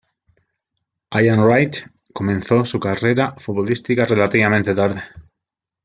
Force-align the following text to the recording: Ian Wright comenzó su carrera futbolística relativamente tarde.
Ian 1.15 1.41
Wright 1.45 1.75
comenzó 2.11 2.65
su 2.65 2.79
carrera 2.79 3.35
futbolística 3.37 4.03
relativamente 4.03 4.73
tarde. 4.73 5.03